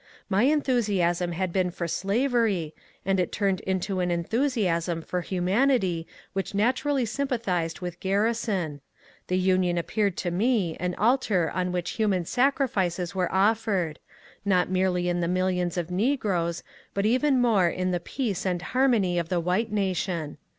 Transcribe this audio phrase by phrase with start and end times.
[0.29, 2.73] My enthusiasm had been for slavery,
[3.05, 8.79] and it turned into an enthusiasi^ for human ity which naturally sympathized with Garriso^;
[9.27, 13.99] the Union appeared to me an altar on which human sacrifices were offered,—
[14.43, 16.63] not merely in the millions of negroes,
[16.95, 20.39] but even more in the peace and harmony of the white nation.